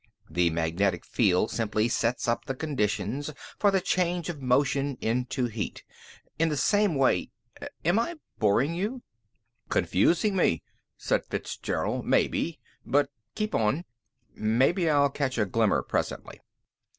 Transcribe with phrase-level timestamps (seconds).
[0.31, 5.83] The magnetic field simply sets up the conditions for the change of motion into heat.
[6.39, 7.29] In the same way...
[7.85, 9.03] am I boring you?"
[9.69, 10.63] "Confusing me,"
[10.97, 12.59] said Fitzgerald, "maybe.
[12.83, 13.85] But keep on.
[14.33, 16.41] Maybe I'll catch a glimmer presently."